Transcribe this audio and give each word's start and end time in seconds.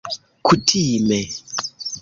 kutime 0.45 1.19